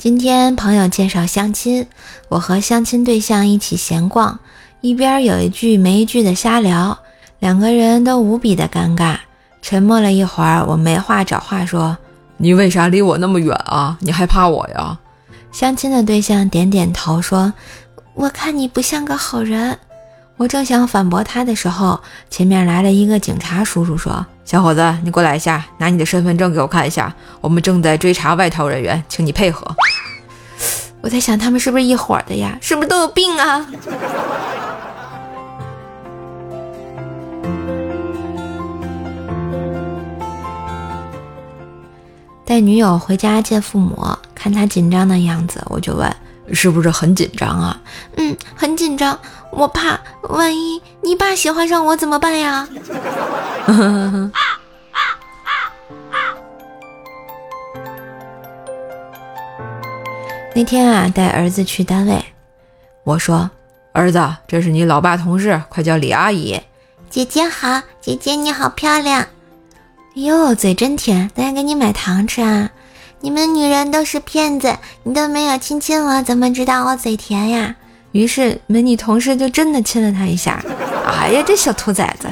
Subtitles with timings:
[0.00, 1.86] 今天朋友介绍相亲，
[2.30, 4.38] 我和相亲对象一起闲逛，
[4.80, 6.98] 一边有一句没一句的瞎聊，
[7.38, 9.18] 两个人都无比的尴尬。
[9.60, 11.98] 沉默了一会儿，我没话找话说
[12.38, 13.98] ：“你为啥离我那么远啊？
[14.00, 14.98] 你害怕我呀？”
[15.52, 17.52] 相亲的对象点点头说
[18.16, 19.78] ：“我看你不像个好人。”
[20.38, 29.62] 我正想反驳他的时候，前面来了一个警察叔叔说：“小伙子，你过来一下，拿你的身份证给我看一下，我们正在追查外逃人员，请你配合。”
[31.02, 32.58] 我在想，他们是不是一伙的呀？
[32.60, 33.66] 是不是都有病啊？
[42.44, 43.96] 带女友回家见父母，
[44.34, 46.12] 看他紧张的样子，我就问
[46.52, 47.80] ：“是不是很紧张啊
[48.18, 49.16] ？”“嗯，很紧张，
[49.52, 52.68] 我怕万一你爸喜欢上我怎么办呀？”
[60.52, 62.24] 那天啊，带儿子去单位，
[63.04, 63.48] 我说
[63.92, 66.60] ：“儿子，这是你老爸同事，快叫李阿姨。”
[67.08, 69.26] 姐姐好，姐姐你好漂亮。
[70.14, 72.70] 哟，嘴真甜，等下给你买糖吃啊。
[73.20, 77.76] 你们女人都是骗子，你都没有亲亲我，怎么知道我嘴甜呀？
[78.10, 80.60] 于是美女同事就真的亲了他一下。
[81.06, 82.28] 哎呀，这小兔崽子！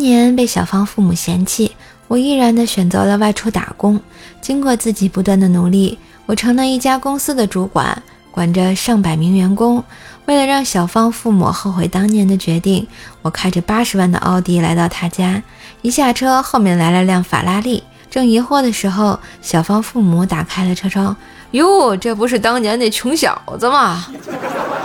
[0.00, 1.72] 年被小芳父母嫌弃，
[2.08, 4.00] 我毅然的选择了外出打工。
[4.40, 9.84] 经过自己不断的努力，我成了一家公司的主管，管着上百名员工。
[10.26, 12.86] 为了让小芳父母后悔当年的决定，
[13.22, 15.42] 我开着八十万的奥迪来到他家。
[15.82, 17.82] 一下车，后面来了辆法拉利。
[18.10, 21.16] 正疑惑的时候，小芳父母打开了车窗。
[21.52, 24.06] 哟，这不是当年那穷小子吗？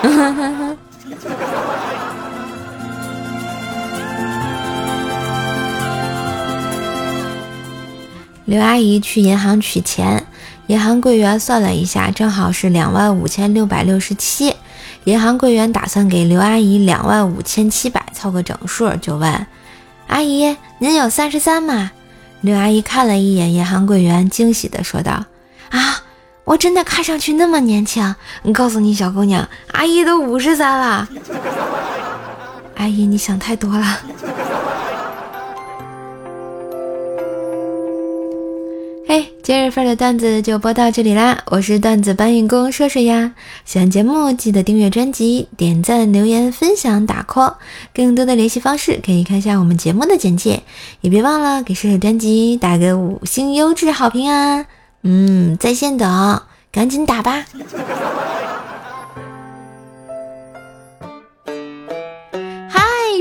[8.46, 10.26] 刘阿姨去银行取钱，
[10.68, 14.56] 银行柜员算了一下，正好是两万五千六百六十七。
[15.06, 19.48] 银行柜员打算给刘阿姨两万五千七百凑个整数，就问
[20.08, 21.92] ：“阿姨，您有三十三吗？”
[22.42, 25.26] 刘阿姨看了一眼银行柜员，惊喜地说道
[25.70, 26.04] ：“啊，
[26.44, 28.16] 我真的看上去那么年轻？
[28.54, 31.08] 告诉你，小姑娘，阿姨都五十三了。
[32.78, 34.00] 阿姨，你想太多了。”
[39.46, 41.44] 今日份的段子就播到这里啦！
[41.52, 43.34] 我是段子搬运工硕硕呀。
[43.64, 47.54] 喜欢节目记得订阅专辑、点赞、留言、分享、打 call。
[47.94, 50.64] 更多的联系方式可以看一下我们节目的简介，
[51.02, 54.66] 也别忘了给硕硕专辑打个五星优质好评啊！
[55.04, 56.42] 嗯，在线等，
[56.72, 57.46] 赶紧打吧。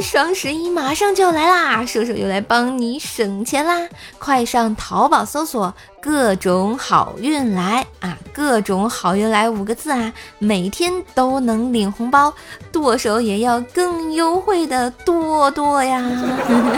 [0.04, 3.88] 双十一马上就要来啦，射手又来帮你省钱啦！
[4.19, 12.32] 快上淘宝搜索“各种好运来”啊，“各种好运来”五个字啊，每天都能领红包，
[12.70, 16.04] 剁手也要更优惠的剁剁呀！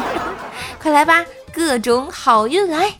[0.81, 1.23] 快来吧，
[1.53, 2.95] 各种好运来！